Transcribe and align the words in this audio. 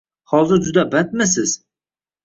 Hozir 0.31 0.63
juda 0.69 0.87
bandmisiz? 0.95 1.57